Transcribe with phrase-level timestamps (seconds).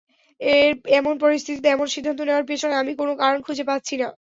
[0.99, 4.07] এমন পরিস্থিতিতে এমন সিদ্ধান্ত নেওয়ার পেছনে আমি কোনো কারণ খুঁজে পাচ্ছি না।